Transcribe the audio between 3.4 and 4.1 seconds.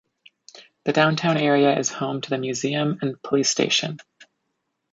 station.